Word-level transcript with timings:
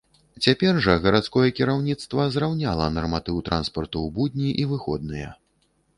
Цяпер 0.43 0.79
жа 0.85 0.95
гарадское 1.03 1.49
кіраўніцтва 1.59 2.25
зраўняла 2.35 2.89
нарматыў 2.97 3.37
транспарту 3.51 3.97
ў 4.07 4.09
будні 4.17 4.49
і 4.65 4.71
выходныя. 4.73 5.29